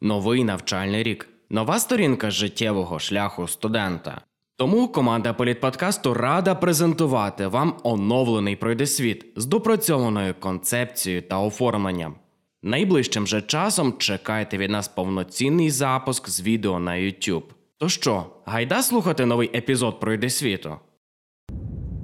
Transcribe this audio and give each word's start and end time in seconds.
Новий 0.00 0.44
навчальний 0.44 1.02
рік, 1.02 1.28
нова 1.50 1.78
сторінка 1.78 2.30
життєвого 2.30 2.98
шляху 2.98 3.48
студента. 3.48 4.20
Тому 4.56 4.88
команда 4.88 5.32
політподкасту 5.32 6.14
рада 6.14 6.54
презентувати 6.54 7.46
вам 7.46 7.76
оновлений 7.82 8.56
пройдесвіт 8.56 9.26
з 9.36 9.46
допрацьованою 9.46 10.34
концепцією 10.40 11.22
та 11.22 11.38
оформленням. 11.38 12.14
Найближчим 12.62 13.26
же 13.26 13.42
часом 13.42 13.94
чекайте 13.98 14.58
від 14.58 14.70
нас 14.70 14.88
повноцінний 14.88 15.70
запуск 15.70 16.28
з 16.28 16.40
відео 16.40 16.78
на 16.78 16.92
YouTube. 16.92 17.42
То 17.78 17.88
що, 17.88 18.26
гайда 18.46 18.82
слухати 18.82 19.26
новий 19.26 19.50
епізод 19.54 20.00
пройдесвіту? 20.00 20.76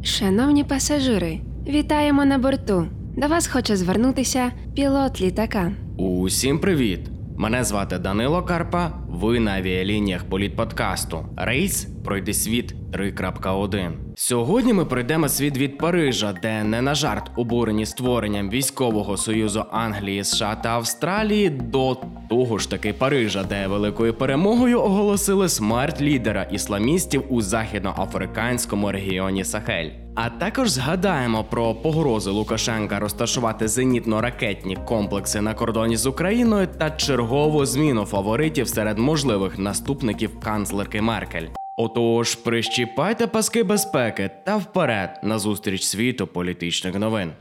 Шановні 0.05 0.65
пасажири, 0.65 1.41
вітаємо 1.69 2.25
на 2.25 2.39
борту. 2.39 2.87
До 3.17 3.29
вас 3.29 3.47
хоче 3.47 3.77
звернутися 3.77 4.53
пілот 4.75 5.21
літака. 5.21 5.73
Усім 5.99 6.59
привіт! 6.59 7.12
Мене 7.37 7.65
звати 7.65 7.99
Данило 7.99 8.43
Карпа. 8.43 8.91
Ви 9.09 9.41
на 9.41 9.53
авіалініях 9.53 10.25
політподкасту. 10.25 11.27
Рейс 11.37 11.89
пройди 12.05 12.35
світ 12.35 12.75
3.1. 12.93 13.91
Сьогодні 14.17 14.73
ми 14.73 14.85
пройдемо 14.85 15.29
світ 15.29 15.59
від 15.59 15.79
Парижа, 15.79 16.35
де 16.43 16.65
не 16.65 16.83
на 16.83 16.95
жарт 16.95 17.31
обурені 17.37 17.87
створенням 17.87 18.51
військового 18.51 19.17
союзу 19.17 19.65
Англії, 19.71 20.25
США 20.25 20.55
та 20.55 20.69
Австралії, 20.69 21.51
до 21.51 21.97
того 22.29 22.59
ж 22.59 22.71
таки 22.71 22.93
Парижа, 22.93 23.45
де 23.45 23.67
великою 23.67 24.15
перемогою 24.15 24.83
оголосили 24.83 25.49
смерть 25.49 26.01
лідера 26.01 26.43
ісламістів 26.43 27.25
у 27.29 27.41
західноафриканському 27.41 28.93
регіоні 28.93 29.45
Сахель. 29.45 30.02
А 30.15 30.31
також 30.31 30.69
згадаємо 30.69 31.45
про 31.45 31.75
погрози 31.75 32.31
Лукашенка 32.31 32.99
розташувати 32.99 33.67
зенітно-ракетні 33.67 34.85
комплекси 34.85 35.41
на 35.41 35.55
кордоні 35.55 35.97
з 35.97 36.07
Україною 36.07 36.67
та 36.79 36.91
чергову 36.91 37.67
зміну 37.67 38.05
фаворитів 38.05 38.69
серед 38.69 38.99
можливих 38.99 39.59
наступників 39.59 40.41
канцлерки 40.41 41.03
Меркель. 41.03 41.47
Отож, 41.77 42.35
прищіпайте 42.35 43.27
паски 43.27 43.63
безпеки 43.63 44.31
та 44.45 44.57
вперед 44.57 45.21
на 45.23 45.39
зустріч 45.39 45.83
світу 45.83 46.27
політичних 46.27 46.95
новин. 46.95 47.33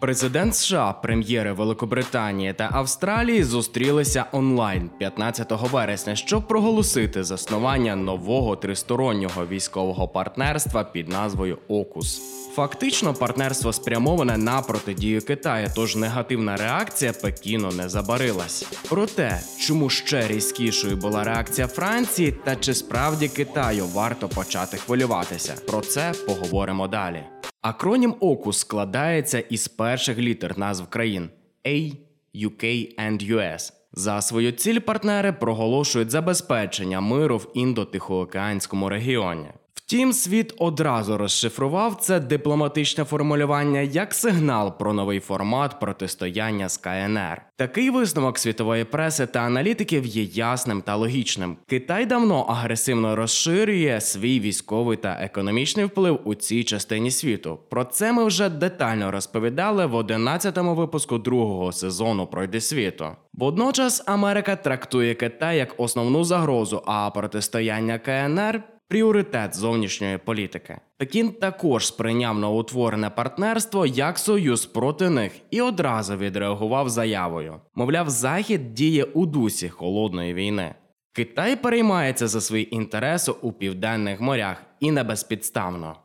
Президент 0.00 0.56
США, 0.56 0.92
прем'єри 0.92 1.52
Великобританії 1.52 2.52
та 2.52 2.68
Австралії 2.72 3.44
зустрілися 3.44 4.24
онлайн 4.32 4.90
15 4.98 5.52
вересня, 5.72 6.16
щоб 6.16 6.48
проголосити 6.48 7.24
заснування 7.24 7.96
нового 7.96 8.56
тристороннього 8.56 9.46
військового 9.46 10.08
партнерства 10.08 10.84
під 10.84 11.08
назвою 11.08 11.58
ОКУС. 11.68 12.22
Фактично, 12.54 13.14
партнерство 13.14 13.72
спрямоване 13.72 14.38
на 14.38 14.62
протидію 14.62 15.20
Китаю, 15.20 15.68
тож 15.74 15.96
негативна 15.96 16.56
реакція 16.56 17.12
Пекіну 17.12 17.72
не 17.72 17.88
забарилась. 17.88 18.66
Проте, 18.88 19.40
чому 19.60 19.90
ще 19.90 20.28
різкішою 20.28 20.96
була 20.96 21.24
реакція 21.24 21.66
Франції, 21.66 22.32
та 22.44 22.56
чи 22.56 22.74
справді 22.74 23.28
Китаю 23.28 23.86
варто 23.86 24.28
почати 24.28 24.76
хвилюватися? 24.76 25.54
Про 25.66 25.80
це 25.80 26.12
поговоримо 26.26 26.88
далі. 26.88 27.22
Акронім 27.62 28.14
ОКУС 28.20 28.58
складається 28.58 29.38
із 29.38 29.68
перших 29.68 30.18
літер 30.18 30.58
назв 30.58 30.86
країн 30.86 31.30
A, 31.64 31.92
UK 32.34 32.64
and 32.98 33.32
US. 33.32 33.72
За 33.92 34.20
свою 34.20 34.52
ціль 34.52 34.78
партнери 34.78 35.32
проголошують 35.32 36.10
забезпечення 36.10 37.00
миру 37.00 37.36
в 37.36 37.50
індотихоокеанському 37.54 38.88
регіоні. 38.88 39.48
Втім, 39.90 40.12
світ 40.12 40.54
одразу 40.58 41.16
розшифрував 41.18 41.94
це 41.94 42.20
дипломатичне 42.20 43.04
формулювання 43.04 43.80
як 43.80 44.14
сигнал 44.14 44.78
про 44.78 44.92
новий 44.92 45.20
формат 45.20 45.80
протистояння 45.80 46.68
з 46.68 46.76
КНР. 46.76 47.42
Такий 47.56 47.90
висновок 47.90 48.38
світової 48.38 48.84
преси 48.84 49.26
та 49.26 49.40
аналітиків 49.40 50.06
є 50.06 50.22
ясним 50.22 50.82
та 50.82 50.96
логічним. 50.96 51.56
Китай 51.66 52.06
давно 52.06 52.40
агресивно 52.40 53.16
розширює 53.16 54.00
свій 54.00 54.40
військовий 54.40 54.96
та 54.96 55.18
економічний 55.20 55.84
вплив 55.84 56.20
у 56.24 56.34
цій 56.34 56.64
частині 56.64 57.10
світу. 57.10 57.58
Про 57.70 57.84
це 57.84 58.12
ми 58.12 58.24
вже 58.24 58.48
детально 58.48 59.10
розповідали 59.10 59.86
в 59.86 59.94
11-му 59.94 60.74
випуску 60.74 61.18
другого 61.18 61.72
сезону 61.72 62.26
Пройди 62.26 62.60
світу. 62.60 63.06
Водночас 63.34 64.02
Америка 64.06 64.56
трактує 64.56 65.14
Китай 65.14 65.58
як 65.58 65.74
основну 65.80 66.24
загрозу, 66.24 66.82
а 66.86 67.10
протистояння 67.10 67.98
КНР 67.98 68.62
пріоритет 68.90 69.56
зовнішньої 69.56 70.18
політики. 70.18 70.78
Пекін 70.96 71.32
також 71.32 71.86
сприйняв 71.86 72.38
новоутворене 72.38 73.10
партнерство 73.10 73.86
як 73.86 74.18
союз 74.18 74.66
проти 74.66 75.10
них 75.10 75.32
і 75.50 75.60
одразу 75.60 76.16
відреагував 76.16 76.88
заявою. 76.88 77.60
Мовляв, 77.74 78.10
Захід 78.10 78.74
діє 78.74 79.04
у 79.04 79.26
дусі 79.26 79.68
холодної 79.68 80.34
війни. 80.34 80.74
Китай 81.12 81.56
переймається 81.56 82.28
за 82.28 82.40
свої 82.40 82.74
інтереси 82.74 83.32
у 83.32 83.52
південних 83.52 84.20
морях 84.20 84.62
і 84.80 84.90
не 84.90 85.04
безпідставно. 85.04 85.96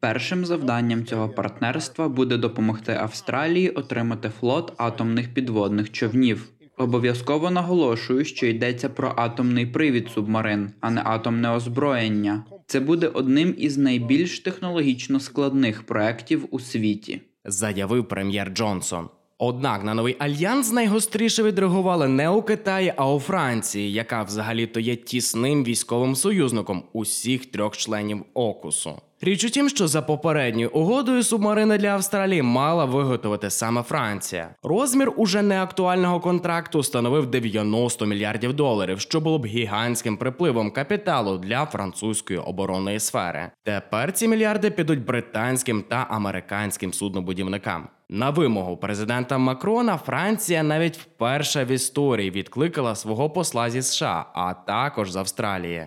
Першим 0.00 0.46
завданням 0.46 1.06
цього 1.06 1.28
партнерства 1.28 2.08
буде 2.08 2.36
допомогти 2.36 2.92
Австралії 2.92 3.70
отримати 3.70 4.28
флот 4.28 4.72
атомних 4.76 5.34
підводних 5.34 5.92
човнів. 5.92 6.48
Обов'язково 6.78 7.50
наголошую, 7.50 8.24
що 8.24 8.46
йдеться 8.46 8.88
про 8.88 9.12
атомний 9.16 9.66
привід 9.66 10.08
субмарин, 10.14 10.70
а 10.80 10.90
не 10.90 11.02
атомне 11.04 11.50
озброєння. 11.50 12.44
Це 12.66 12.80
буде 12.80 13.08
одним 13.08 13.54
із 13.58 13.78
найбільш 13.78 14.40
технологічно 14.40 15.20
складних 15.20 15.82
проєктів 15.82 16.48
у 16.50 16.60
світі. 16.60 17.20
Заявив 17.44 18.08
прем'єр 18.08 18.50
Джонсон. 18.54 19.08
Однак 19.38 19.84
на 19.84 19.94
новий 19.94 20.16
альянс 20.18 20.72
найгостріше 20.72 21.42
відреагували 21.42 22.08
не 22.08 22.28
у 22.28 22.42
Китаї, 22.42 22.92
а 22.96 23.12
у 23.12 23.20
Франції, 23.20 23.92
яка 23.92 24.22
взагалі-то 24.22 24.80
є 24.80 24.96
тісним 24.96 25.64
військовим 25.64 26.16
союзником 26.16 26.82
усіх 26.92 27.46
трьох 27.46 27.76
членів 27.76 28.24
Окусу. 28.34 29.00
Річ 29.20 29.44
у 29.44 29.50
тім, 29.50 29.68
що 29.68 29.88
за 29.88 30.02
попередньою 30.02 30.70
угодою 30.70 31.22
субмарини 31.22 31.78
для 31.78 31.88
Австралії 31.88 32.42
мала 32.42 32.84
виготовити 32.84 33.50
саме 33.50 33.82
Франція. 33.82 34.54
Розмір 34.62 35.12
уже 35.16 35.42
неактуального 35.42 36.20
контракту 36.20 36.82
становив 36.82 37.26
90 37.26 38.06
мільярдів 38.06 38.52
доларів, 38.52 39.00
що 39.00 39.20
було 39.20 39.38
б 39.38 39.46
гігантським 39.46 40.16
припливом 40.16 40.70
капіталу 40.70 41.38
для 41.38 41.66
французької 41.66 42.38
оборонної 42.38 43.00
сфери. 43.00 43.50
Тепер 43.64 44.12
ці 44.12 44.28
мільярди 44.28 44.70
підуть 44.70 45.04
британським 45.04 45.82
та 45.88 46.06
американським 46.10 46.92
суднобудівникам. 46.92 47.88
На 48.10 48.30
вимогу 48.30 48.76
президента 48.76 49.38
Макрона 49.38 49.96
Франція 49.96 50.62
навіть 50.62 50.96
вперше 50.96 51.64
в 51.64 51.68
історії 51.68 52.30
відкликала 52.30 52.94
свого 52.94 53.30
посла 53.30 53.70
зі 53.70 53.82
США, 53.82 54.26
а 54.34 54.54
також 54.54 55.10
з 55.10 55.16
Австралії. 55.16 55.86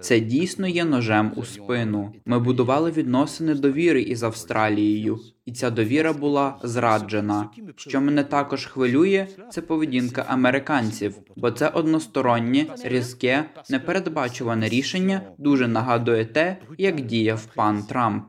Це 0.00 0.20
дійсно 0.20 0.68
є 0.68 0.84
ножем 0.84 1.32
у 1.36 1.44
спину. 1.44 2.12
Ми 2.24 2.38
будували 2.38 2.90
відносини 2.90 3.54
довіри 3.54 4.02
із 4.02 4.22
Австралією, 4.22 5.18
і 5.46 5.52
ця 5.52 5.70
довіра 5.70 6.12
була 6.12 6.58
зраджена. 6.62 7.50
Що 7.76 8.00
мене 8.00 8.24
також 8.24 8.66
хвилює, 8.66 9.26
це 9.50 9.62
поведінка 9.62 10.24
американців, 10.28 11.14
бо 11.36 11.50
це 11.50 11.68
одностороннє, 11.68 12.66
різке, 12.84 13.44
непередбачуване 13.70 14.68
рішення 14.68 15.20
дуже 15.38 15.68
нагадує 15.68 16.24
те, 16.24 16.56
як 16.78 17.00
діяв 17.00 17.46
пан 17.54 17.82
Трамп. 17.82 18.24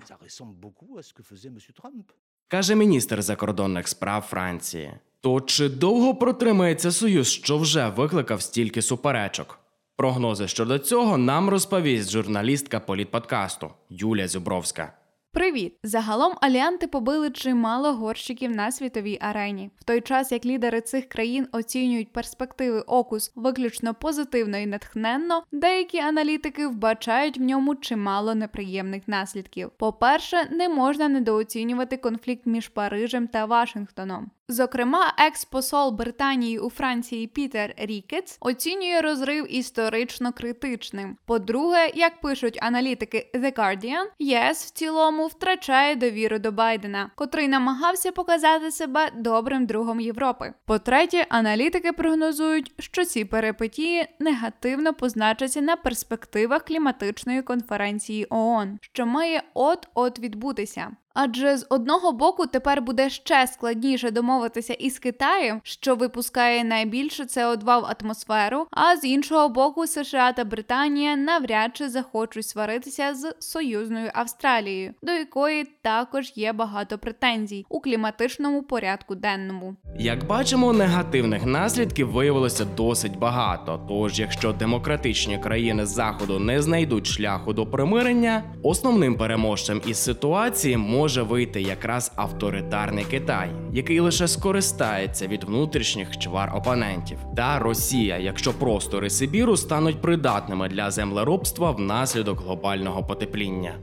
Каже 2.47 2.75
міністр 2.75 3.21
закордонних 3.21 3.87
справ 3.87 4.21
Франції. 4.21 4.91
То 5.21 5.41
чи 5.41 5.69
довго 5.69 6.15
протримається 6.15 6.91
союз, 6.91 7.27
що 7.27 7.57
вже 7.57 7.89
викликав 7.89 8.41
стільки 8.41 8.81
суперечок? 8.81 9.59
Прогнози 9.95 10.47
щодо 10.47 10.79
цього 10.79 11.17
нам 11.17 11.49
розповість 11.49 12.11
журналістка 12.11 12.79
політподкасту 12.79 13.71
Юлія 13.89 14.27
Зюбровська. 14.27 14.93
Привіт! 15.35 15.77
Загалом 15.83 16.33
аліанти 16.41 16.87
побили 16.87 17.29
чимало 17.29 17.93
горщиків 17.93 18.51
на 18.51 18.71
світовій 18.71 19.17
арені. 19.21 19.69
В 19.79 19.83
той 19.83 20.01
час 20.01 20.31
як 20.31 20.45
лідери 20.45 20.81
цих 20.81 21.09
країн 21.09 21.47
оцінюють 21.51 22.13
перспективи 22.13 22.79
окус 22.79 23.31
виключно 23.35 23.93
позитивно 23.93 24.57
і 24.57 24.65
натхненно, 24.65 25.43
деякі 25.51 25.99
аналітики 25.99 26.67
вбачають 26.67 27.37
в 27.37 27.41
ньому 27.41 27.75
чимало 27.75 28.35
неприємних 28.35 29.07
наслідків. 29.07 29.71
По-перше, 29.77 30.47
не 30.51 30.69
можна 30.69 31.07
недооцінювати 31.07 31.97
конфлікт 31.97 32.45
між 32.45 32.67
Парижем 32.67 33.27
та 33.27 33.45
Вашингтоном. 33.45 34.31
Зокрема, 34.47 35.13
екс-посол 35.17 35.91
Британії 35.91 36.59
у 36.59 36.69
Франції 36.69 37.27
Пітер 37.27 37.73
Рікетс 37.77 38.37
оцінює 38.39 39.01
розрив 39.01 39.55
історично 39.55 40.33
критичним. 40.33 41.17
По-друге, 41.25 41.91
як 41.95 42.21
пишуть 42.21 42.59
аналітики 42.61 43.29
The 43.33 43.57
Guardian, 43.57 44.05
ЄС 44.19 44.65
в 44.65 44.69
цілому 44.69 45.27
втрачає 45.27 45.95
довіру 45.95 46.39
до 46.39 46.51
Байдена, 46.51 47.11
котрий 47.15 47.47
намагався 47.47 48.11
показати 48.11 48.71
себе 48.71 49.11
добрим 49.15 49.65
другом 49.65 49.99
Європи. 49.99 50.53
По-третє, 50.65 51.25
аналітики 51.29 51.91
прогнозують, 51.91 52.71
що 52.79 53.05
ці 53.05 53.25
перипетії 53.25 54.07
негативно 54.19 54.93
позначаться 54.93 55.61
на 55.61 55.75
перспективах 55.75 56.63
кліматичної 56.63 57.41
конференції 57.41 58.27
ООН, 58.29 58.77
що 58.81 59.05
має 59.05 59.43
от-от 59.53 60.19
відбутися. 60.19 60.91
Адже 61.17 61.57
з 61.57 61.65
одного 61.69 62.11
боку 62.11 62.45
тепер 62.45 62.81
буде 62.81 63.09
ще 63.09 63.47
складніше 63.47 64.11
домовитися 64.11 64.73
із 64.73 64.99
Китаєм, 64.99 65.61
що 65.63 65.95
випускає 65.95 66.63
найбільше 66.63 67.23
СО2 67.23 67.63
в 67.81 67.95
атмосферу, 68.01 68.67
а 68.71 68.97
з 68.97 69.03
іншого 69.03 69.49
боку, 69.49 69.87
США 69.87 70.31
та 70.31 70.43
Британія 70.43 71.15
навряд 71.15 71.77
чи 71.77 71.89
захочуть 71.89 72.47
сваритися 72.47 73.13
з 73.13 73.35
союзною 73.39 74.11
Австралією, 74.13 74.93
до 75.01 75.11
якої 75.11 75.63
також 75.81 76.31
є 76.35 76.53
багато 76.53 76.97
претензій 76.97 77.65
у 77.69 77.79
кліматичному 77.79 78.63
порядку 78.63 79.15
денному. 79.15 79.75
Як 79.99 80.27
бачимо, 80.27 80.73
негативних 80.73 81.45
наслідків 81.45 82.11
виявилося 82.11 82.65
досить 82.65 83.19
багато. 83.19 83.85
Тож, 83.87 84.19
якщо 84.19 84.53
демократичні 84.53 85.39
країни 85.39 85.85
заходу 85.85 86.39
не 86.39 86.61
знайдуть 86.61 87.07
шляху 87.07 87.53
до 87.53 87.65
примирення, 87.65 88.43
основним 88.63 89.17
переможцем 89.17 89.81
із 89.85 89.97
ситуації 89.97 90.77
може 90.77 91.04
вийти 91.07 91.61
якраз 91.61 92.11
авторитарний 92.15 93.05
Китай, 93.05 93.49
який 93.73 93.99
лише 93.99 94.27
скористається 94.27 95.27
від 95.27 95.43
внутрішніх 95.43 96.17
чвар 96.17 96.55
опонентів, 96.55 97.17
та 97.35 97.59
Росія, 97.59 98.17
якщо 98.17 98.53
простори 98.53 99.09
Сибіру 99.09 99.57
стануть 99.57 100.01
придатними 100.01 100.69
для 100.69 100.91
землеробства 100.91 101.71
внаслідок 101.71 102.41
глобального 102.41 103.03
потепління. 103.03 103.75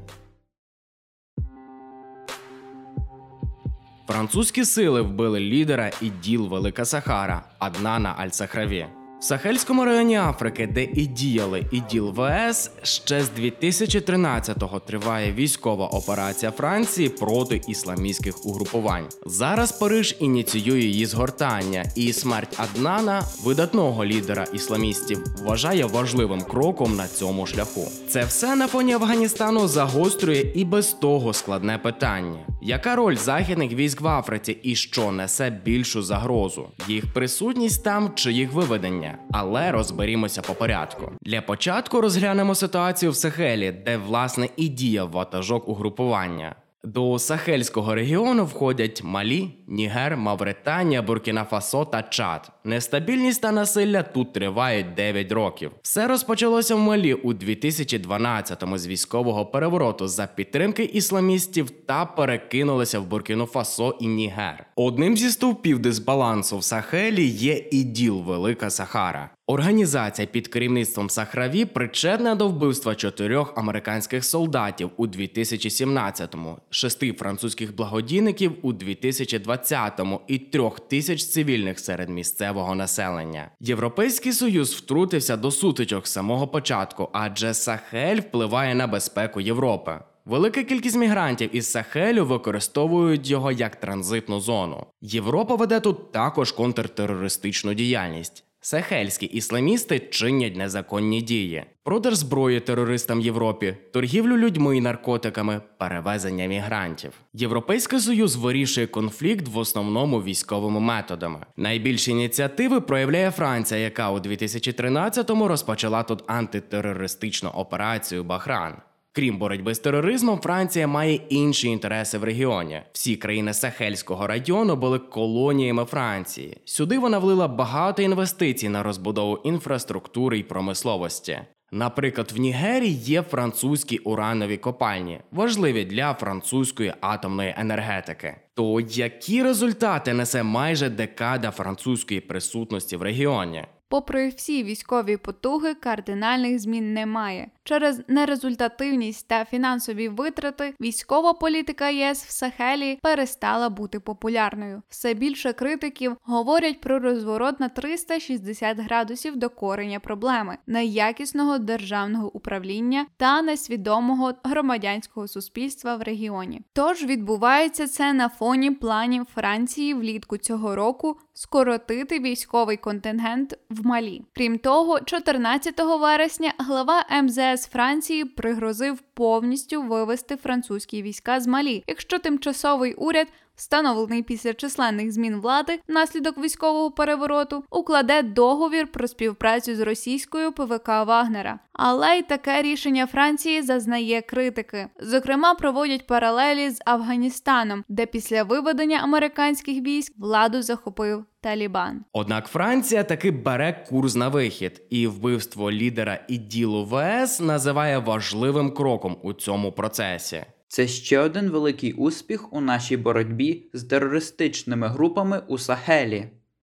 Французькі 4.07 4.65
сили 4.65 5.03
вбили 5.03 5.41
лідера 5.41 5.91
іділ 6.01 6.49
Велика 6.49 6.85
Сахара 6.85 7.43
Аднана 7.59 8.15
Аль-Сахраві. 8.19 9.02
В 9.23 9.25
Сахельському 9.25 9.85
районі 9.85 10.17
Африки, 10.17 10.67
де 10.67 10.85
і 10.85 11.07
діяли 11.07 11.65
іділ 11.73 12.15
ВС, 12.17 12.71
ще 12.83 13.23
з 13.23 13.31
2013-го 13.31 14.81
триває 14.81 15.33
військова 15.33 15.87
операція 15.87 16.53
Франції 16.53 17.09
проти 17.09 17.61
ісламістських 17.69 18.47
угрупувань. 18.47 19.05
Зараз 19.27 19.73
Париж 19.73 20.17
ініціює 20.21 20.81
її 20.81 21.07
згортання, 21.07 21.85
і 21.97 22.13
смерть 22.13 22.57
Аднана, 22.57 23.23
видатного 23.45 24.05
лідера 24.05 24.45
ісламістів, 24.53 25.25
вважає 25.45 25.85
важливим 25.85 26.43
кроком 26.43 26.97
на 26.97 27.09
цьому 27.09 27.47
шляху. 27.47 27.89
Це 28.09 28.25
все 28.25 28.57
на 28.57 28.69
фоні 28.69 28.93
Афганістану 28.93 29.69
загострює 29.69 30.53
і 30.55 30.65
без 30.65 30.93
того 30.93 31.33
складне 31.33 31.79
питання: 31.79 32.39
яка 32.63 32.97
роль 32.97 33.17
західних 33.17 33.73
військ 33.73 34.01
в 34.01 34.09
Африці 34.09 34.59
і 34.63 34.75
що 34.75 35.13
несе 35.13 35.61
більшу 35.65 36.03
загрозу? 36.03 36.69
Їх 36.89 37.13
присутність 37.13 37.85
там 37.85 38.13
чи 38.15 38.33
їх 38.33 38.53
виведення? 38.53 39.12
Але 39.33 39.73
розберімося 39.73 40.43
по 40.43 40.55
порядку. 40.55 41.13
Для 41.23 41.43
початку 41.43 42.01
розглянемо 42.01 42.55
ситуацію 42.55 43.13
в 43.13 43.17
Сахелі, 43.17 43.73
де 43.73 43.97
власне 43.97 44.49
і 44.57 44.69
діяв 44.69 45.11
ватажок 45.11 45.69
угрупування. 45.69 46.55
До 46.85 47.19
Сахельського 47.19 47.95
регіону 47.95 48.45
входять 48.45 49.03
Малі, 49.05 49.51
Нігер, 49.67 50.17
Мавританія, 50.17 51.03
Буркіна 51.03 51.45
Фасо 51.45 51.85
та 51.85 52.03
Чад. 52.03 52.53
Нестабільність 52.65 53.43
та 53.43 53.53
насилля 53.53 54.03
тут 54.03 54.33
тривають 54.33 54.95
9 54.95 55.33
років. 55.33 55.71
Все 55.83 56.07
розпочалося 56.07 56.75
в 56.75 56.79
Малі 56.79 57.15
у 57.15 57.33
2012-му 57.33 58.79
з 58.79 58.87
військового 58.87 59.47
перевороту 59.47 60.09
за 60.09 60.27
підтримки 60.27 60.85
ісламістів 60.85 61.71
та 61.71 62.07
перекинулося 62.07 63.01
в 63.01 63.07
Буркіну 63.07 63.47
Фасо 63.47 63.97
і 64.01 64.07
Нігер. 64.07 64.67
Одним 64.77 65.17
зі 65.17 65.31
стовпів 65.31 65.79
дисбалансу 65.79 66.59
в 66.59 66.65
Сахелі 66.65 67.25
є 67.25 67.65
і 67.71 67.85
діл 67.85 68.23
Велика 68.23 68.71
Сахара. 68.71 69.31
Організація 69.53 70.27
під 70.27 70.49
керівництвом 70.49 71.11
Сахраві 71.11 71.65
причетна 71.65 72.35
до 72.35 72.49
вбивства 72.49 72.95
чотирьох 72.95 73.53
американських 73.57 74.25
солдатів 74.25 74.91
у 74.97 75.07
2017-му, 75.07 76.59
шести 76.71 77.13
французьких 77.13 77.77
благодійників 77.77 78.53
у 78.63 78.73
2020-му 78.73 80.21
і 80.27 80.39
трьох 80.39 80.81
тисяч 80.81 81.25
цивільних 81.25 81.81
серед 81.81 82.09
місцевого 82.09 82.75
населення. 82.75 83.51
Європейський 83.61 84.33
союз 84.33 84.75
втрутився 84.75 85.37
до 85.37 85.51
сутичок 85.51 86.07
з 86.07 86.13
самого 86.13 86.49
початку, 86.49 87.09
адже 87.13 87.55
Сахель 87.55 88.21
впливає 88.21 88.75
на 88.75 88.87
безпеку 88.87 89.41
Європи. 89.41 89.99
Велика 90.25 90.63
кількість 90.63 90.97
мігрантів 90.97 91.57
із 91.57 91.71
Сахелю 91.71 92.27
використовують 92.27 93.31
його 93.31 93.53
як 93.53 93.77
транзитну 93.77 94.41
зону. 94.41 94.87
Європа 95.01 95.55
веде 95.55 95.81
тут 95.81 96.13
також 96.13 96.53
контртерористичну 96.53 97.75
діяльність. 97.75 98.45
Сахельські 98.65 99.27
ісламісти 99.27 99.99
чинять 99.99 100.57
незаконні 100.57 101.23
дії, 101.23 101.65
продаж 101.83 102.15
зброї 102.15 102.61
терористам 102.61 103.21
Європі, 103.21 103.77
торгівлю 103.93 104.37
людьми 104.37 104.77
і 104.77 104.81
наркотиками, 104.81 105.61
перевезення 105.79 106.47
мігрантів. 106.47 107.13
Європейський 107.33 108.01
союз 108.01 108.37
вирішує 108.37 108.87
конфлікт 108.87 109.49
в 109.49 109.59
основному 109.59 110.23
військовими 110.23 110.81
методами. 110.81 111.39
Найбільші 111.57 112.11
ініціативи 112.11 112.81
проявляє 112.81 113.31
Франція, 113.31 113.81
яка 113.81 114.11
у 114.11 114.19
2013-му 114.19 115.49
розпочала 115.49 116.03
тут 116.03 116.25
антитерористичну 116.27 117.49
операцію 117.49 118.25
Бахран. 118.25 118.75
Крім 119.15 119.39
боротьби 119.39 119.75
з 119.75 119.79
тероризмом, 119.79 120.41
Франція 120.41 120.87
має 120.87 121.15
інші 121.15 121.69
інтереси 121.69 122.19
в 122.19 122.25
регіоні. 122.25 122.81
Всі 122.93 123.17
країни 123.17 123.55
Сахельського 123.55 124.27
району 124.27 124.77
були 124.77 124.99
колоніями 124.99 125.85
Франції. 125.85 126.57
Сюди 126.65 126.99
вона 126.99 127.19
влила 127.19 127.49
багато 127.49 128.03
інвестицій 128.03 128.69
на 128.69 128.83
розбудову 128.83 129.39
інфраструктури 129.45 130.39
і 130.39 130.43
промисловості. 130.43 131.39
Наприклад, 131.73 132.33
в 132.33 132.41
Нігерії 132.41 132.95
є 132.95 133.23
французькі 133.23 133.99
уранові 133.99 134.57
копальні, 134.57 135.21
важливі 135.33 135.85
для 135.85 136.15
французької 136.15 136.95
атомної 137.01 137.55
енергетики. 137.59 138.37
То 138.55 138.81
які 138.81 139.43
результати 139.43 140.15
несе 140.15 140.43
майже 140.43 140.91
декада 140.91 141.51
французької 141.51 142.21
присутності 142.21 142.97
в 142.97 143.03
регіоні? 143.03 143.65
Попри 143.93 144.29
всі 144.29 144.65
військові 144.65 145.17
потуги, 145.17 145.75
кардинальних 145.75 146.59
змін 146.59 146.95
немає. 146.95 147.49
Через 147.65 148.03
нерезультативність 148.09 149.29
та 149.29 149.45
фінансові 149.45 150.09
витрати 150.09 150.75
військова 150.81 151.33
політика 151.33 151.89
ЄС 151.89 152.25
в 152.25 152.31
Сахелі 152.31 152.99
перестала 153.03 153.69
бути 153.69 154.01
популярною. 154.01 154.83
Все 154.89 155.15
більше 155.15 155.53
критиків 155.53 156.17
говорять 156.23 156.81
про 156.81 156.99
розворот 156.99 157.61
на 157.61 157.69
360 157.69 158.79
градусів 158.79 159.37
до 159.37 159.49
корення 159.49 160.01
проблеми, 160.01 160.59
неякісного 160.67 161.59
державного 161.59 162.37
управління 162.37 163.07
та 163.17 163.43
несвідомого 163.43 164.33
громадянського 164.45 165.29
суспільства 165.29 165.97
в 165.97 166.03
регіоні. 166.03 166.61
Тож 166.73 167.05
відбувається 167.05 167.89
це 167.89 168.13
на 168.13 168.29
фоні 168.29 168.71
планів 168.71 169.27
Франції 169.35 169.95
влітку 169.95 170.37
цього 170.37 170.77
року 170.77 171.17
скоротити 171.35 172.19
військовий 172.19 172.77
контингент 172.77 173.59
в 173.71 173.87
Малі. 173.87 174.23
Крім 174.35 174.59
того, 174.59 175.01
14 175.01 175.79
вересня 175.79 176.53
глава 176.59 177.07
МЗС 177.53 177.67
Франції 177.67 178.25
пригрозив 178.25 179.01
повністю 179.15 179.83
вивести 179.83 180.37
французькі 180.37 181.03
війська 181.03 181.41
з 181.41 181.47
Малі, 181.47 181.85
якщо 181.87 182.19
тимчасовий 182.19 182.95
уряд 182.95 183.27
встановлений 183.55 184.23
після 184.23 184.55
численних 184.55 185.13
змін 185.13 185.41
влади 185.41 185.81
внаслідок 185.89 186.39
військового 186.39 186.91
перевороту, 186.91 187.65
укладе 187.71 188.23
договір 188.23 188.87
про 188.87 189.09
співпрацю 189.09 189.75
з 189.75 189.81
російською 189.81 190.53
ПВК 190.53 190.89
Вагнера. 190.89 191.59
Але 191.73 192.19
й 192.19 192.23
таке 192.23 192.63
рішення 192.63 193.07
Франції 193.07 193.63
зазнає 193.63 194.23
критики. 194.23 194.89
Зокрема, 195.01 195.55
проводять 195.55 196.07
паралелі 196.07 196.71
з 196.71 196.79
Афганістаном, 196.87 197.85
де 197.89 198.07
після 198.07 198.43
виведення 198.43 198.99
американських 198.99 199.83
військ 199.83 200.13
владу 200.19 200.63
захопив. 200.63 201.25
Талібан, 201.41 202.05
однак 202.13 202.47
Франція 202.47 203.05
таки 203.05 203.31
бере 203.31 203.85
курс 203.89 204.15
на 204.15 204.29
вихід, 204.29 204.83
і 204.91 205.07
вбивство 205.07 205.71
лідера 205.71 206.21
іділу 206.29 206.85
ВС 206.85 207.45
називає 207.45 207.99
важливим 207.99 208.75
кроком 208.75 209.17
у 209.23 209.33
цьому 209.33 209.73
процесі. 209.73 210.45
Це 210.73 210.89
ще 210.89 211.19
один 211.19 211.51
великий 211.51 211.93
успіх 211.93 212.53
у 212.53 212.61
нашій 212.61 212.97
боротьбі 212.97 213.67
з 213.73 213.85
терористичними 213.85 214.89
групами 214.89 215.43
у 215.49 215.59
Сахелі. 215.59 216.29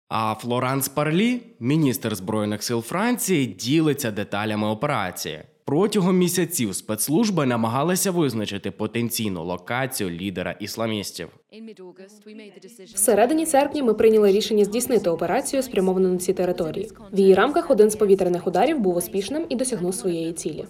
А 0.09 0.35
Флоранс 0.35 0.89
Парлі, 0.89 1.43
міністр 1.61 2.15
збройних 2.15 2.63
сил 2.63 2.83
Франції, 2.83 3.47
ділиться 3.47 4.11
деталями 4.11 4.69
операції. 4.69 5.43
Протягом 5.73 6.17
місяців 6.17 6.75
спецслужби 6.75 7.47
намагалися 7.47 8.11
визначити 8.11 8.71
потенційну 8.71 9.45
локацію 9.45 10.11
лідера 10.11 10.53
ісламістів. 10.61 11.29
Всередині 12.95 13.47
серпня 13.47 13.83
ми 13.83 13.95
прийняли 13.95 14.33
рішення 14.33 14.65
здійснити 14.65 15.11
операцію, 15.11 15.63
спрямовану 15.63 16.09
на 16.09 16.19
ці 16.19 16.33
території. 16.33 16.91
В 17.13 17.19
її 17.19 17.35
рамках 17.35 17.71
один 17.71 17.91
з 17.91 17.97
повітряних 17.97 18.47
ударів 18.47 18.79
був 18.79 18.97
успішним 18.97 19.47
і 19.49 19.57
досягнув 19.57 19.95
своєї 19.95 20.33
цілі. 20.33 20.65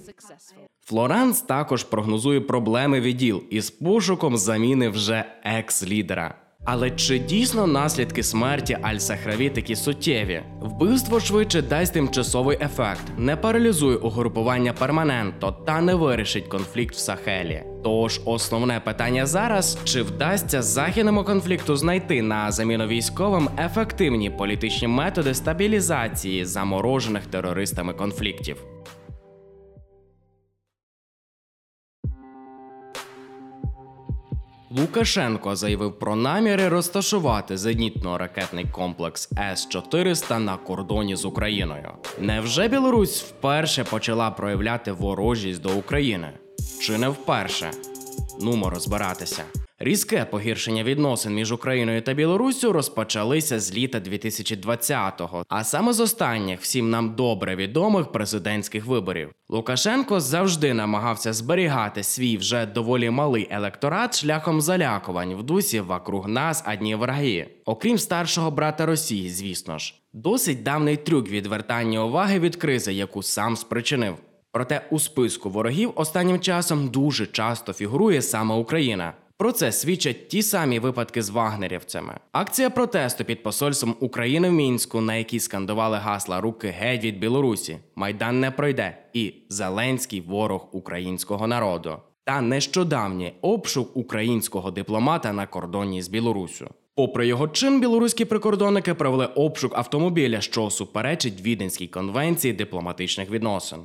Флоранс 0.80 1.42
також 1.42 1.85
прогнозує 1.85 2.40
проблеми 2.40 3.00
відділ 3.00 3.42
із 3.50 3.71
пошуком 3.71 4.37
заміни 4.37 4.88
вже 4.88 5.25
екс-лідера. 5.44 6.41
Але 6.64 6.90
чи 6.90 7.19
дійсно 7.19 7.66
наслідки 7.66 8.23
смерті 8.23 8.78
Аль-Сахраві 8.83 9.50
такі 9.50 9.76
суттєві? 9.76 10.42
Вбивство 10.61 11.21
швидше 11.21 11.62
дасть 11.62 11.92
тимчасовий 11.92 12.59
ефект, 12.61 13.02
не 13.19 13.37
паралізує 13.37 13.97
угрупування 13.97 14.73
перманентно 14.73 15.52
та 15.52 15.81
не 15.81 15.95
вирішить 15.95 16.47
конфлікт 16.47 16.95
в 16.95 16.99
Сахелі. 16.99 17.62
Тож 17.85 18.21
основне 18.25 18.81
питання 18.81 19.26
зараз: 19.26 19.78
чи 19.85 20.02
вдасться 20.02 20.62
західному 20.62 21.25
конфлікту 21.25 21.76
знайти 21.76 22.23
на 22.23 22.52
заміну 22.52 22.87
військовим 22.87 23.49
ефективні 23.59 24.31
політичні 24.31 24.88
методи 24.88 25.35
стабілізації 25.35 26.45
заморожених 26.45 27.26
терористами 27.26 27.92
конфліктів? 27.92 28.57
Лукашенко 34.76 35.56
заявив 35.56 35.98
про 35.98 36.16
наміри 36.16 36.68
розташувати 36.68 37.56
зенітно-ракетний 37.56 38.70
комплекс 38.70 39.28
С-400 39.38 40.38
на 40.38 40.56
кордоні 40.56 41.16
з 41.16 41.24
Україною. 41.24 41.90
Невже 42.18 42.68
Білорусь 42.68 43.22
вперше 43.22 43.84
почала 43.84 44.30
проявляти 44.30 44.92
ворожість 44.92 45.60
до 45.60 45.76
України? 45.76 46.32
Чи 46.80 46.98
не 46.98 47.08
вперше? 47.08 47.70
Нумо 48.40 48.70
розбиратися. 48.70 49.42
Різке 49.84 50.24
погіршення 50.24 50.84
відносин 50.84 51.34
між 51.34 51.52
Україною 51.52 52.02
та 52.02 52.14
Білоруссю 52.14 52.72
розпочалися 52.72 53.60
з 53.60 53.74
літа 53.74 54.00
2020-го, 54.00 55.44
а 55.48 55.64
саме 55.64 55.92
з 55.92 56.00
останніх 56.00 56.60
всім 56.60 56.90
нам 56.90 57.14
добре 57.14 57.56
відомих 57.56 58.12
президентських 58.12 58.86
виборів. 58.86 59.30
Лукашенко 59.48 60.20
завжди 60.20 60.74
намагався 60.74 61.32
зберігати 61.32 62.02
свій 62.02 62.36
вже 62.36 62.66
доволі 62.66 63.10
малий 63.10 63.48
електорат 63.50 64.16
шляхом 64.16 64.60
залякувань 64.60 65.34
в 65.34 65.42
дусі 65.42 65.80
вокруг 65.80 66.28
нас 66.28 66.64
одні 66.72 66.94
враги, 66.94 67.46
окрім 67.64 67.98
старшого 67.98 68.50
брата 68.50 68.86
Росії, 68.86 69.30
звісно 69.30 69.78
ж. 69.78 69.94
Досить 70.12 70.62
давний 70.62 70.96
трюк 70.96 71.28
відвертання 71.28 72.04
уваги 72.04 72.38
від 72.38 72.56
кризи, 72.56 72.92
яку 72.92 73.22
сам 73.22 73.56
спричинив. 73.56 74.14
Проте 74.52 74.86
у 74.90 74.98
списку 74.98 75.50
ворогів 75.50 75.92
останнім 75.94 76.40
часом 76.40 76.88
дуже 76.88 77.26
часто 77.26 77.72
фігурує 77.72 78.22
саме 78.22 78.54
Україна. 78.54 79.12
Про 79.42 79.52
це 79.52 79.72
свідчать 79.72 80.28
ті 80.28 80.42
самі 80.42 80.78
випадки 80.78 81.22
з 81.22 81.30
вагнерівцями. 81.30 82.14
Акція 82.32 82.70
протесту 82.70 83.25
під 83.25 83.42
посольством 83.42 83.96
України 84.00 84.49
в 84.49 84.52
мінську, 84.52 85.00
на 85.00 85.16
якій 85.16 85.40
скандували 85.40 85.96
гасла 85.96 86.40
Руки 86.40 86.68
геть 86.68 87.04
від 87.04 87.18
Білорусі, 87.18 87.78
Майдан 87.94 88.40
не 88.40 88.50
пройде 88.50 88.99
і 89.12 89.34
Зеленський 89.49 90.20
ворог 90.20 90.68
українського 90.72 91.46
народу. 91.46 91.96
Та 92.25 92.40
нещодавній 92.40 93.32
обшук 93.40 93.96
українського 93.96 94.70
дипломата 94.70 95.32
на 95.32 95.46
кордоні 95.46 96.02
з 96.02 96.08
Білоруссю. 96.08 96.68
Попри 96.94 97.26
його 97.26 97.49
чин, 97.49 97.80
білоруські 97.80 98.25
прикордонники 98.25 98.94
провели 98.94 99.26
обшук 99.26 99.78
автомобіля, 99.78 100.40
що 100.40 100.70
суперечить 100.70 101.40
Віденській 101.40 101.87
конвенції 101.87 102.54
дипломатичних 102.54 103.30
відносин. 103.30 103.78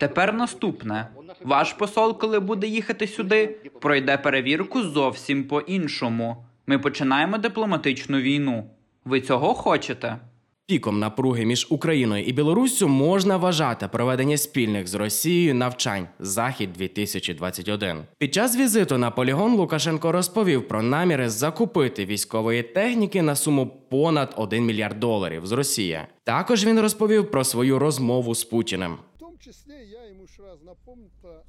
Тепер 0.00 0.34
наступне. 0.34 1.08
Ваш 1.46 1.72
посол, 1.72 2.18
коли 2.18 2.40
буде 2.40 2.66
їхати 2.66 3.06
сюди, 3.06 3.56
пройде 3.80 4.16
перевірку 4.16 4.82
зовсім 4.82 5.44
по-іншому. 5.44 6.36
Ми 6.66 6.78
починаємо 6.78 7.38
дипломатичну 7.38 8.18
війну. 8.18 8.70
Ви 9.04 9.20
цього 9.20 9.54
хочете? 9.54 10.18
Піком 10.66 10.98
напруги 10.98 11.44
між 11.44 11.66
Україною 11.70 12.24
і 12.24 12.32
Білоруссю 12.32 12.88
можна 12.88 13.36
вважати 13.36 13.88
проведення 13.88 14.36
спільних 14.36 14.88
з 14.88 14.94
Росією 14.94 15.54
навчань 15.54 16.08
Захід 16.18 16.72
2021 16.72 17.96
Під 18.18 18.34
час 18.34 18.56
візиту 18.56 18.98
на 18.98 19.10
полігон 19.10 19.54
Лукашенко 19.54 20.12
розповів 20.12 20.68
про 20.68 20.82
наміри 20.82 21.28
закупити 21.28 22.04
військової 22.06 22.62
техніки 22.62 23.22
на 23.22 23.36
суму 23.36 23.66
понад 23.90 24.34
1 24.36 24.64
мільярд 24.64 25.00
доларів 25.00 25.46
з 25.46 25.52
Росії. 25.52 25.98
Також 26.24 26.64
він 26.64 26.80
розповів 26.80 27.30
про 27.30 27.44
свою 27.44 27.78
розмову 27.78 28.34
з 28.34 28.44
Путіним. 28.44 28.96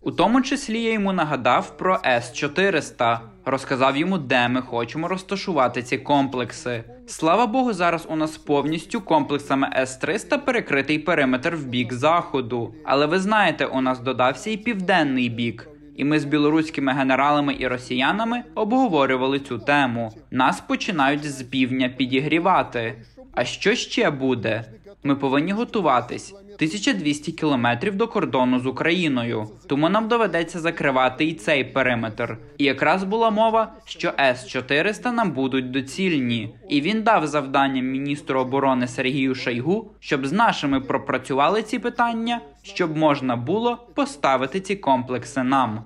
У 0.01 0.11
тому 0.11 0.41
числі 0.41 0.81
я 0.81 0.93
йому 0.93 1.13
нагадав 1.13 1.77
про 1.77 1.99
С-400, 2.05 3.19
розказав 3.45 3.97
йому, 3.97 4.17
де 4.17 4.47
ми 4.47 4.61
хочемо 4.61 5.07
розташувати 5.07 5.83
ці 5.83 5.97
комплекси. 5.97 6.83
Слава 7.07 7.47
Богу, 7.47 7.73
зараз 7.73 8.07
у 8.09 8.15
нас 8.15 8.37
повністю 8.37 9.01
комплексами 9.01 9.69
С-300 9.77 10.45
перекритий 10.45 10.99
периметр 10.99 11.55
в 11.55 11.65
бік 11.65 11.93
заходу. 11.93 12.73
Але 12.83 13.05
ви 13.05 13.19
знаєте, 13.19 13.65
у 13.65 13.81
нас 13.81 13.99
додався 13.99 14.49
і 14.49 14.57
південний 14.57 15.29
бік. 15.29 15.69
І 15.95 16.03
ми 16.03 16.19
з 16.19 16.25
білоруськими 16.25 16.93
генералами 16.93 17.55
і 17.59 17.67
росіянами 17.67 18.43
обговорювали 18.55 19.39
цю 19.39 19.59
тему. 19.59 20.11
Нас 20.31 20.61
починають 20.61 21.31
з 21.31 21.43
півдня 21.43 21.89
підігрівати. 21.89 22.95
А 23.37 23.45
що 23.45 23.75
ще 23.75 24.11
буде? 24.11 24.63
Ми 25.03 25.15
повинні 25.15 25.51
готуватись 25.51 26.33
1200 26.33 27.31
кілометрів 27.31 27.95
до 27.95 28.07
кордону 28.07 28.59
з 28.59 28.65
Україною, 28.65 29.49
тому 29.67 29.89
нам 29.89 30.07
доведеться 30.07 30.59
закривати 30.59 31.25
і 31.25 31.33
цей 31.33 31.63
периметр. 31.63 32.37
І 32.57 32.63
якраз 32.63 33.03
була 33.03 33.29
мова, 33.29 33.73
що 33.85 34.13
С-400 34.19 35.11
нам 35.11 35.31
будуть 35.31 35.71
доцільні, 35.71 36.55
і 36.69 36.81
він 36.81 37.03
дав 37.03 37.27
завдання 37.27 37.81
міністру 37.81 38.39
оборони 38.39 38.87
Сергію 38.87 39.35
Шайгу, 39.35 39.91
щоб 39.99 40.25
з 40.25 40.31
нашими 40.31 40.81
пропрацювали 40.81 41.63
ці 41.63 41.79
питання, 41.79 42.41
щоб 42.63 42.97
можна 42.97 43.35
було 43.35 43.77
поставити 43.95 44.59
ці 44.59 44.75
комплекси 44.75 45.43
нам. 45.43 45.83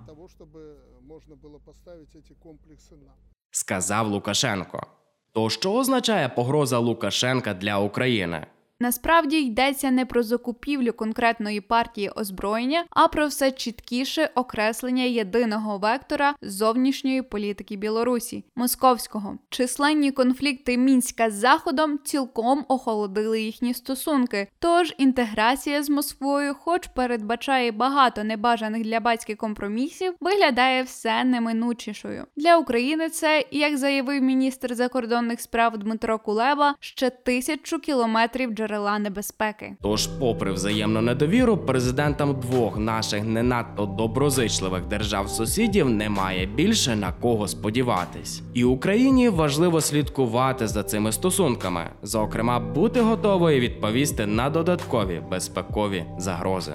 Сказав 3.51 4.07
Лукашенко. 4.07 4.87
То 5.33 5.49
що 5.49 5.73
означає 5.73 6.29
погроза 6.29 6.79
Лукашенка 6.79 7.53
для 7.53 7.79
України? 7.79 8.45
Насправді 8.81 9.37
йдеться 9.37 9.91
не 9.91 10.05
про 10.05 10.23
закупівлю 10.23 10.93
конкретної 10.93 11.61
партії 11.61 12.09
озброєння, 12.09 12.83
а 12.89 13.07
про 13.07 13.27
все 13.27 13.51
чіткіше 13.51 14.29
окреслення 14.35 15.03
єдиного 15.03 15.77
вектора 15.77 16.35
зовнішньої 16.41 17.21
політики 17.21 17.75
Білорусі 17.75 18.43
московського. 18.55 19.37
Численні 19.49 20.11
конфлікти 20.11 20.77
мінська 20.77 21.29
з 21.29 21.33
заходом 21.33 21.99
цілком 22.03 22.65
охолодили 22.67 23.41
їхні 23.41 23.73
стосунки. 23.73 24.47
Тож 24.59 24.93
інтеграція 24.97 25.83
з 25.83 25.89
Москвою, 25.89 26.53
хоч 26.53 26.87
передбачає 26.87 27.71
багато 27.71 28.23
небажаних 28.23 28.83
для 28.83 28.99
батьки 28.99 29.35
компромісів, 29.35 30.13
виглядає 30.19 30.83
все 30.83 31.23
неминучішою 31.23 32.25
для 32.35 32.57
України. 32.57 33.09
Це 33.09 33.45
як 33.51 33.77
заявив 33.77 34.21
міністр 34.21 34.75
закордонних 34.75 35.41
справ 35.41 35.77
Дмитро 35.77 36.19
Кулеба, 36.19 36.75
ще 36.79 37.09
тисячу 37.09 37.79
кілометрів 37.79 38.49
джерел 38.49 38.70
джерела 38.71 38.99
небезпеки. 38.99 39.75
Тож, 39.81 40.07
попри 40.07 40.51
взаємну 40.51 41.01
недовіру, 41.01 41.57
президентам 41.57 42.39
двох 42.39 42.77
наших 42.77 43.23
не 43.23 43.43
надто 43.43 43.85
доброзичливих 43.85 44.85
держав-сусідів 44.85 45.89
немає 45.89 46.45
більше 46.45 46.95
на 46.95 47.11
кого 47.11 47.47
сподіватись. 47.47 48.41
І 48.53 48.63
Україні 48.63 49.29
важливо 49.29 49.81
слідкувати 49.81 50.67
за 50.67 50.83
цими 50.83 51.11
стосунками, 51.11 51.89
зокрема, 52.03 52.59
бути 52.59 53.01
готовою 53.01 53.59
відповісти 53.59 54.25
на 54.25 54.49
додаткові 54.49 55.21
безпекові 55.29 56.05
загрози. 56.17 56.73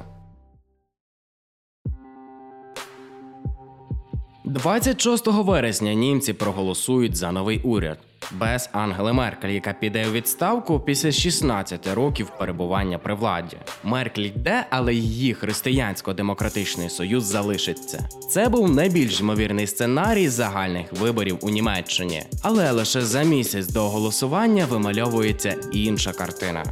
26 4.45 5.27
вересня 5.27 5.95
німці 5.95 6.33
проголосують 6.33 7.17
за 7.17 7.33
новий 7.33 7.61
уряд 7.63 7.99
без 8.33 8.71
Ангели 8.73 9.13
Меркель, 9.13 9.49
яка 9.49 9.73
піде 9.73 10.09
у 10.09 10.13
відставку 10.13 10.81
після 10.81 11.13
16 11.13 11.95
років 11.95 12.31
перебування 12.39 12.99
при 12.99 13.15
владі. 13.15 13.57
Меркель 13.85 14.23
йде, 14.23 14.67
але 14.71 14.95
її 14.95 15.35
християнсько-демократичний 15.35 16.91
союз 16.91 17.25
залишиться. 17.25 18.09
Це 18.31 18.49
був 18.49 18.71
найбільш 18.75 19.21
ймовірний 19.21 19.67
сценарій 19.67 20.29
загальних 20.29 20.93
виборів 20.93 21.39
у 21.43 21.51
Німеччині, 21.51 22.23
але 22.43 22.71
лише 22.71 23.01
за 23.01 23.23
місяць 23.23 23.69
до 23.69 23.89
голосування 23.89 24.67
вимальовується 24.67 25.55
інша 25.73 26.13
картина. 26.13 26.65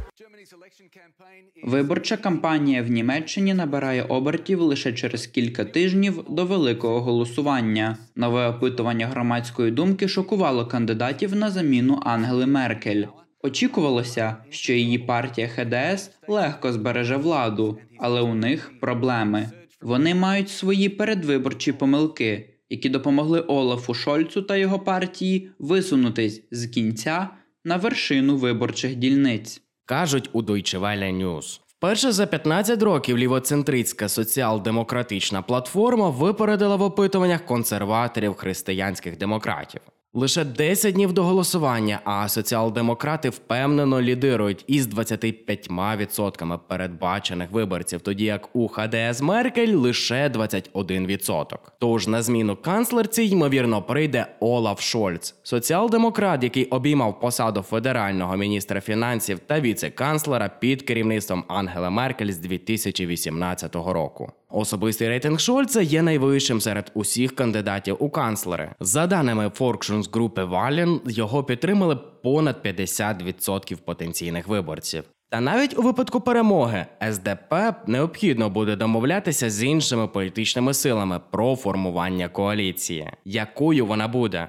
Виборча 1.63 2.17
кампанія 2.17 2.83
в 2.83 2.87
Німеччині 2.87 3.53
набирає 3.53 4.03
обертів 4.03 4.61
лише 4.61 4.93
через 4.93 5.27
кілька 5.27 5.65
тижнів 5.65 6.23
до 6.29 6.45
великого 6.45 7.01
голосування. 7.01 7.97
Нове 8.15 8.47
опитування 8.47 9.07
громадської 9.07 9.71
думки 9.71 10.07
шокувало 10.07 10.65
кандидатів 10.65 11.35
на 11.35 11.51
заміну 11.51 11.99
Ангели 12.05 12.45
Меркель. 12.45 13.03
Очікувалося, 13.43 14.37
що 14.49 14.73
її 14.73 14.97
партія 14.97 15.47
ХДС 15.47 16.11
легко 16.27 16.73
збереже 16.73 17.17
владу, 17.17 17.79
але 17.99 18.21
у 18.21 18.35
них 18.35 18.71
проблеми. 18.81 19.51
Вони 19.81 20.15
мають 20.15 20.49
свої 20.49 20.89
передвиборчі 20.89 21.71
помилки, 21.71 22.49
які 22.69 22.89
допомогли 22.89 23.39
Олафу 23.39 23.93
Шольцу 23.93 24.41
та 24.41 24.57
його 24.57 24.79
партії 24.79 25.49
висунутись 25.59 26.43
з 26.51 26.67
кінця 26.67 27.29
на 27.63 27.77
вершину 27.77 28.37
виборчих 28.37 28.95
дільниць. 28.95 29.64
Кажуть 29.87 30.29
у 30.33 30.41
Deutsche 30.41 30.79
Welle 30.79 31.11
News. 31.11 31.59
Вперше 31.67 32.11
за 32.11 32.25
15 32.25 32.83
років 32.83 33.17
лівоцентристська 33.17 34.09
соціал-демократична 34.09 35.41
платформа 35.41 36.09
випередила 36.09 36.75
в 36.75 36.81
опитуваннях 36.81 37.45
консерваторів 37.45 38.33
християнських 38.35 39.17
демократів. 39.17 39.81
Лише 40.17 40.43
10 40.45 40.93
днів 40.93 41.13
до 41.13 41.23
голосування, 41.23 41.99
а 42.03 42.27
соціал-демократи 42.27 43.29
впевнено 43.29 44.01
лідирують 44.01 44.63
із 44.67 44.87
25% 44.87 46.59
передбачених 46.67 47.51
виборців, 47.51 48.01
тоді 48.01 48.25
як 48.25 48.55
у 48.55 48.67
ХДС 48.67 49.21
Меркель 49.21 49.75
лише 49.75 50.29
21%. 50.29 51.57
Тож 51.79 52.07
на 52.07 52.21
зміну 52.21 52.55
канцлерці 52.55 53.23
ймовірно 53.23 53.81
прийде 53.81 54.27
Олаф 54.39 54.81
Шольц, 54.81 55.35
соціал-демократ, 55.43 56.43
який 56.43 56.65
обіймав 56.65 57.19
посаду 57.19 57.61
федерального 57.61 58.37
міністра 58.37 58.81
фінансів 58.81 59.39
та 59.39 59.59
віце-канцлера 59.59 60.49
під 60.59 60.81
керівництвом 60.81 61.43
Ангела 61.47 61.89
Меркель 61.89 62.31
з 62.31 62.37
2018 62.37 63.75
року. 63.75 64.31
Особистий 64.49 65.07
рейтинг 65.07 65.39
Шольца 65.39 65.81
є 65.81 66.01
найвищим 66.01 66.61
серед 66.61 66.91
усіх 66.93 67.35
кандидатів 67.35 67.97
у 67.99 68.09
канцлери. 68.09 68.71
За 68.79 69.07
даними 69.07 69.49
форкшунс-групи 69.49 70.43
Вален, 70.43 71.01
його 71.05 71.43
підтримали 71.43 71.95
понад 72.23 72.55
50% 72.65 73.77
потенційних 73.85 74.47
виборців. 74.47 75.03
Та 75.29 75.41
навіть 75.41 75.79
у 75.79 75.81
випадку 75.81 76.21
перемоги 76.21 76.85
СДП 77.11 77.53
необхідно 77.87 78.49
буде 78.49 78.75
домовлятися 78.75 79.49
з 79.49 79.63
іншими 79.63 80.07
політичними 80.07 80.73
силами 80.73 81.19
про 81.31 81.55
формування 81.55 82.29
коаліції. 82.29 83.09
Якою 83.25 83.85
вона 83.85 84.07
буде? 84.07 84.47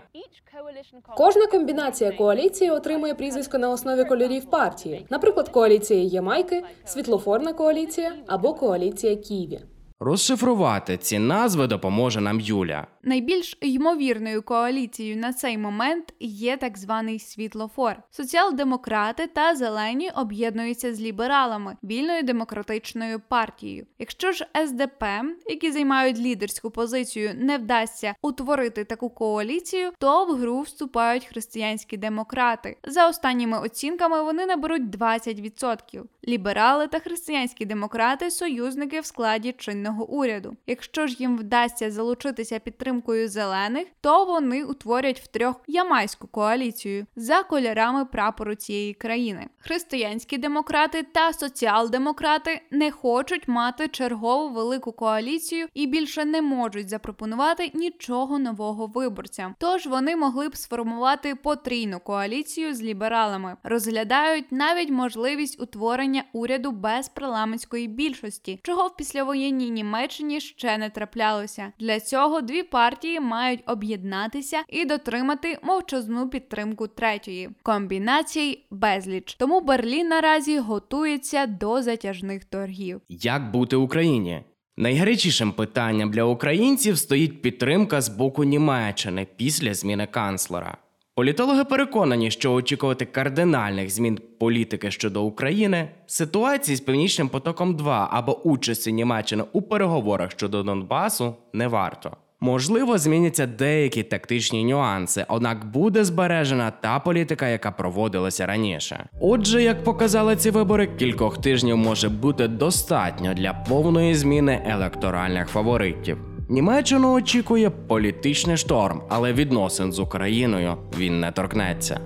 Кожна 1.16 1.46
комбінація 1.46 2.12
коаліції 2.12 2.70
отримує 2.70 3.14
прізвисько 3.14 3.58
на 3.58 3.70
основі 3.70 4.04
кольорів 4.04 4.50
партії, 4.50 5.06
наприклад, 5.10 5.48
коаліція 5.48 6.02
Ямайки, 6.02 6.62
світлофорна 6.84 7.52
коаліція 7.52 8.12
або 8.26 8.54
коаліція 8.54 9.16
Ківі. 9.16 9.60
Розшифрувати 10.00 10.96
ці 10.96 11.18
назви 11.18 11.66
допоможе 11.66 12.20
нам 12.20 12.40
Юля. 12.40 12.86
Найбільш 13.02 13.58
ймовірною 13.60 14.42
коаліцією 14.42 15.16
на 15.16 15.32
цей 15.32 15.58
момент 15.58 16.14
є 16.20 16.56
так 16.56 16.78
званий 16.78 17.18
світлофор. 17.18 17.96
Соціал-демократи 18.10 19.26
та 19.26 19.54
зелені 19.54 20.10
об'єднуються 20.10 20.94
з 20.94 21.00
лібералами, 21.00 21.76
вільною 21.84 22.22
демократичною 22.22 23.20
партією. 23.28 23.86
Якщо 23.98 24.32
ж 24.32 24.46
СДП, 24.66 25.04
які 25.46 25.70
займають 25.70 26.18
лідерську 26.18 26.70
позицію, 26.70 27.32
не 27.34 27.58
вдасться 27.58 28.14
утворити 28.22 28.84
таку 28.84 29.10
коаліцію, 29.10 29.90
то 29.98 30.24
в 30.24 30.28
гру 30.28 30.60
вступають 30.60 31.24
християнські 31.24 31.96
демократи. 31.96 32.76
За 32.84 33.08
останніми 33.08 33.58
оцінками 33.58 34.22
вони 34.22 34.46
наберуть 34.46 34.82
20%. 34.82 36.02
Ліберали 36.28 36.86
та 36.86 36.98
християнські 36.98 37.64
демократи 37.64 38.30
союзники 38.30 39.00
в 39.00 39.06
складі 39.06 39.54
чинного 39.58 39.85
уряду. 39.92 40.56
Якщо 40.66 41.06
ж 41.06 41.16
їм 41.18 41.38
вдасться 41.38 41.90
залучитися 41.90 42.58
підтримкою 42.58 43.28
зелених, 43.28 43.86
то 44.00 44.24
вони 44.24 44.64
утворять 44.64 45.20
втрьох 45.20 45.60
ямайську 45.66 46.26
коаліцію 46.26 47.06
за 47.16 47.42
кольорами 47.42 48.04
прапору 48.04 48.54
цієї 48.54 48.94
країни. 48.94 49.46
Християнські 49.58 50.38
демократи 50.38 51.02
та 51.02 51.32
соціал-демократи 51.32 52.60
не 52.70 52.90
хочуть 52.90 53.48
мати 53.48 53.88
чергову 53.88 54.54
велику 54.54 54.92
коаліцію 54.92 55.68
і 55.74 55.86
більше 55.86 56.24
не 56.24 56.42
можуть 56.42 56.88
запропонувати 56.88 57.70
нічого 57.74 58.38
нового 58.38 58.86
виборцям. 58.86 59.54
Тож 59.58 59.86
вони 59.86 60.16
могли 60.16 60.48
б 60.48 60.56
сформувати 60.56 61.34
потрійну 61.34 62.00
коаліцію 62.00 62.74
з 62.74 62.82
лібералами, 62.82 63.56
розглядають 63.62 64.52
навіть 64.52 64.90
можливість 64.90 65.60
утворення 65.60 66.24
уряду 66.32 66.70
без 66.70 67.08
парламентської 67.08 67.88
більшості, 67.88 68.60
чого 68.62 68.86
в 68.86 68.96
післявоєнній 68.96 69.70
Німеччині 69.76 70.40
ще 70.40 70.78
не 70.78 70.90
траплялося. 70.90 71.72
Для 71.78 72.00
цього 72.00 72.40
дві 72.40 72.62
партії 72.62 73.20
мають 73.20 73.62
об'єднатися 73.66 74.62
і 74.68 74.84
дотримати 74.84 75.58
мовчазну 75.62 76.28
підтримку 76.28 76.86
третьої. 76.86 77.50
Комбінацій 77.62 78.64
безліч. 78.70 79.34
Тому 79.34 79.60
Берлін 79.60 80.08
наразі 80.08 80.58
готується 80.58 81.46
до 81.46 81.82
затяжних 81.82 82.44
торгів. 82.44 83.00
Як 83.08 83.50
бути 83.50 83.76
Україні? 83.76 84.42
Найгарячішим 84.76 85.52
питанням 85.52 86.10
для 86.10 86.24
українців 86.24 86.98
стоїть 86.98 87.42
підтримка 87.42 88.00
з 88.00 88.08
боку 88.08 88.44
Німеччини 88.44 89.26
після 89.36 89.74
зміни 89.74 90.06
канцлера. 90.06 90.76
Політологи 91.16 91.64
переконані, 91.64 92.30
що 92.30 92.52
очікувати 92.52 93.04
кардинальних 93.04 93.90
змін 93.90 94.18
політики 94.38 94.90
щодо 94.90 95.22
України, 95.22 95.88
ситуації 96.06 96.76
з 96.76 96.80
північним 96.80 97.28
потоком 97.28 97.76
2 97.76 98.08
або 98.12 98.42
участі 98.42 98.92
Німеччини 98.92 99.44
у 99.52 99.62
переговорах 99.62 100.30
щодо 100.30 100.62
Донбасу 100.62 101.34
не 101.52 101.68
варто. 101.68 102.16
Можливо, 102.40 102.98
зміняться 102.98 103.46
деякі 103.46 104.02
тактичні 104.02 104.64
нюанси, 104.64 105.26
однак 105.28 105.70
буде 105.70 106.04
збережена 106.04 106.70
та 106.70 106.98
політика, 106.98 107.48
яка 107.48 107.70
проводилася 107.70 108.46
раніше. 108.46 109.08
Отже, 109.20 109.62
як 109.62 109.84
показали 109.84 110.36
ці 110.36 110.50
вибори, 110.50 110.86
кількох 110.86 111.40
тижнів 111.40 111.76
може 111.76 112.08
бути 112.08 112.48
достатньо 112.48 113.34
для 113.34 113.52
повної 113.52 114.14
зміни 114.14 114.62
електоральних 114.66 115.48
фаворитів. 115.48 116.35
Німеччину 116.48 117.12
очікує 117.12 117.70
політичний 117.70 118.56
шторм, 118.56 119.02
але 119.08 119.32
відносин 119.32 119.92
з 119.92 119.98
Україною 119.98 120.76
він 120.98 121.20
не 121.20 121.32
торкнеться. 121.32 122.00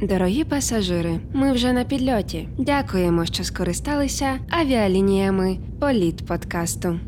Дорогі 0.00 0.44
пасажири, 0.44 1.20
ми 1.34 1.52
вже 1.52 1.72
на 1.72 1.84
підльоті. 1.84 2.48
Дякуємо, 2.58 3.26
що 3.26 3.44
скористалися 3.44 4.38
авіалініями 4.50 5.58
Політ 5.80 6.26
подкасту. 6.26 7.00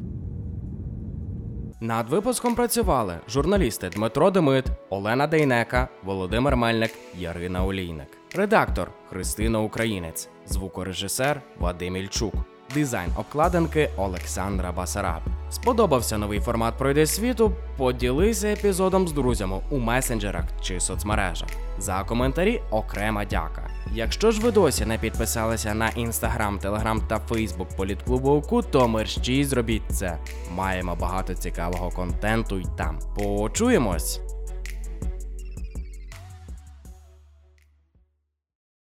Над 1.80 2.08
випуском 2.08 2.54
працювали 2.54 3.14
журналісти 3.28 3.88
Дмитро 3.88 4.30
Демит, 4.30 4.64
Олена 4.90 5.26
Дейнека, 5.26 5.88
Володимир 6.04 6.56
Мельник, 6.56 6.90
Ярина 7.18 7.64
Олійник, 7.64 8.08
редактор 8.34 8.90
Христина 9.10 9.60
Українець, 9.60 10.28
звукорежисер 10.46 11.42
Вадим 11.58 11.96
Ільчук. 11.96 12.34
Дизайн 12.74 13.10
обкладинки 13.16 13.90
Олександра 13.96 14.72
Басараб. 14.72 15.22
Сподобався 15.50 16.18
новий 16.18 16.40
формат 16.40 16.78
пройде 16.78 17.06
світу. 17.06 17.52
Поділися 17.76 18.48
епізодом 18.48 19.08
з 19.08 19.12
друзями 19.12 19.60
у 19.70 19.78
месенджерах 19.78 20.44
чи 20.62 20.80
соцмережах. 20.80 21.48
За 21.78 22.04
коментарі 22.04 22.62
окрема 22.70 23.24
дяка. 23.24 23.70
Якщо 23.94 24.30
ж 24.30 24.40
ви 24.40 24.50
досі 24.50 24.86
не 24.86 24.98
підписалися 24.98 25.74
на 25.74 25.88
інстаграм, 25.88 26.58
телеграм 26.58 27.00
та 27.08 27.18
фейсбук 27.18 27.68
політклубу 27.76 28.30
УКУ, 28.30 28.62
то 28.62 28.88
мерщій 28.88 29.44
зробіть 29.44 29.82
це. 29.90 30.18
Маємо 30.54 30.96
багато 31.00 31.34
цікавого 31.34 31.90
контенту 31.90 32.58
й 32.58 32.66
там. 32.76 32.98
Почуємось! 33.16 34.20